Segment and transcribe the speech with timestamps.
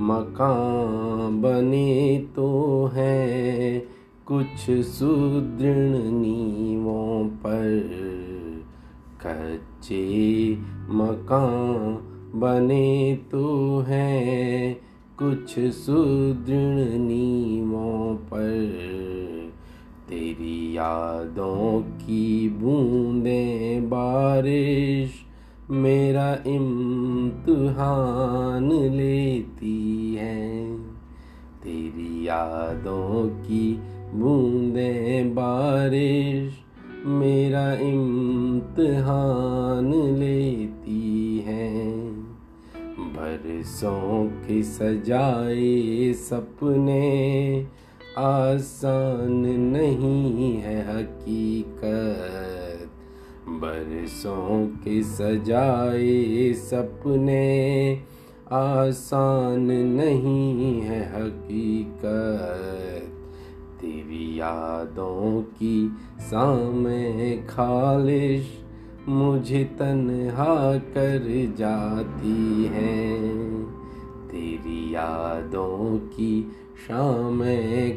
[0.00, 3.82] मकान बने तो हैं।
[4.26, 7.90] कुछ सुदृढ़ नीवों पर
[9.26, 10.56] कच्चे
[10.88, 11.98] मकान
[12.34, 14.80] बने तो हैं।
[15.18, 18.74] कुछ सुदृढ़ नीवों पर
[20.08, 25.25] तेरी यादों की बूंदें बारिश
[25.70, 30.78] मेरा इम्तहान लेती है।
[31.62, 33.80] तेरी यादों की
[34.14, 36.54] बूंदें बारिश
[37.06, 42.00] मेरा इम्तहान लेती है।
[42.98, 47.66] बरसों के सजाए सपने
[48.18, 52.65] आसान नहीं है हकीकत।
[53.48, 58.02] बरसों के सजाए सपने
[58.52, 63.12] आसान नहीं है हकीकत।
[63.80, 68.46] तेरी यादों की सामे खालिश
[69.08, 73.18] मुझे तन्हा कर जाती है।
[74.28, 76.52] तेरी यादों की
[76.88, 77.42] शाम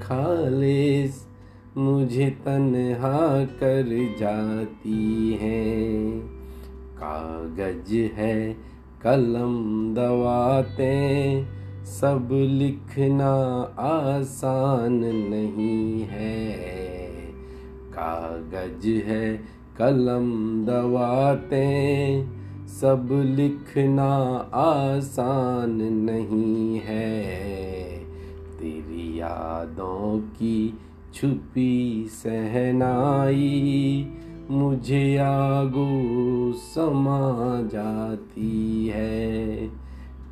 [0.00, 1.26] खालिश
[1.78, 6.20] मुझे तन्हा कर जाती हैं।
[6.96, 8.56] कागज़ है,
[9.02, 11.44] कलम दवाते
[11.84, 13.32] सब लिखना
[13.78, 16.50] आसान नहीं है।
[17.90, 19.36] कागज़ है,
[19.78, 21.64] कलम दवाते
[22.68, 24.14] सब लिखना
[24.54, 27.24] आसान नहीं है।
[28.58, 30.78] तेरी यादों की
[31.14, 34.12] छुपी सहनाई,
[34.50, 39.68] मुझे आगो समा जाती है।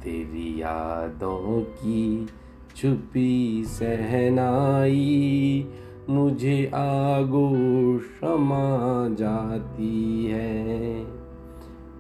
[0.03, 2.29] तेरी यादों की
[2.77, 5.67] छुपी सहनाई,
[6.11, 7.51] मुझे आगो
[7.99, 11.07] क्षमा जाती है।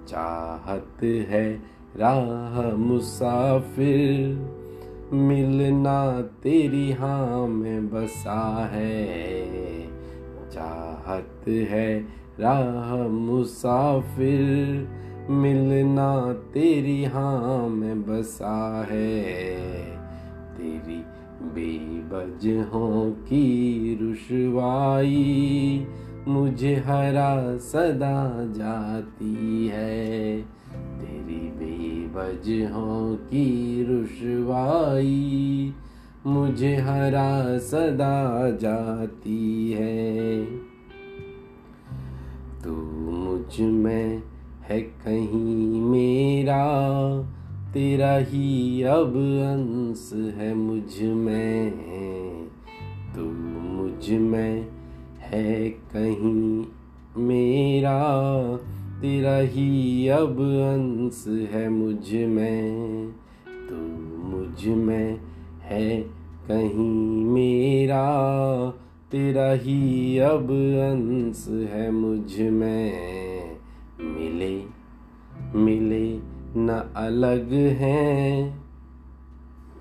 [0.08, 1.62] चाहत है
[1.96, 4.61] राह मुसाफिर
[5.12, 9.06] मिलना तेरी हाँ में बसा है।
[10.52, 12.00] चाहत है
[12.40, 14.88] राह मुसाफिर,
[15.30, 19.22] मिलना तेरी हाँ में बसा है।
[20.56, 21.04] तेरी
[21.42, 25.86] बेबजहों की रुशवाई,
[26.28, 30.42] मुझे हरा सदा जाती है।
[30.74, 31.52] तेरी
[32.16, 35.74] बेबजहों की रुशवाई।
[36.26, 40.44] मुझे हरा सदा जाती है।
[42.64, 42.70] तू
[43.00, 44.22] मुझमें
[44.62, 46.82] है कहीं मेरा।
[47.74, 51.70] तेरा ही अब अंश है मुझमें।
[53.16, 53.24] तू
[53.60, 54.68] मुझमें
[55.18, 56.64] है कहीं
[57.16, 58.02] मेरा।
[59.02, 63.12] तेरा ही अब अंश है मुझमें।
[63.68, 63.76] तू
[64.28, 65.20] मुझमें
[65.60, 66.00] है
[66.48, 68.04] कहीं मेरा।
[69.12, 72.92] तेरा ही अब अंश है मुझमें।
[74.00, 74.62] मिले
[75.58, 76.18] मिले
[76.56, 78.64] न अलग हैं।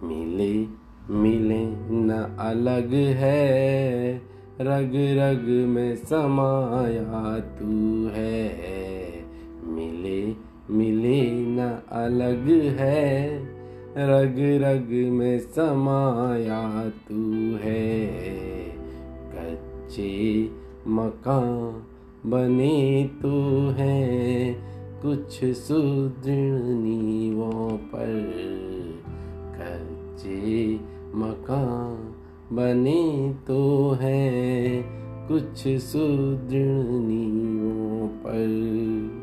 [0.03, 0.65] मिले
[1.13, 4.15] मिले न अलग है।
[4.61, 9.00] रग रग में समाया तू है।
[12.05, 13.37] अलग है।
[13.97, 18.07] रग रग में समाया तू है।
[19.35, 20.49] कच्चे
[20.87, 21.83] मकान
[22.29, 24.53] बने तो है।
[25.01, 28.29] कुछ सुदृढ़ नीवों पर
[29.57, 30.73] कच्चे
[31.15, 32.15] मकान
[32.55, 34.31] बने तो है।
[35.27, 39.20] कुछ सुदृढ़ नीवों पर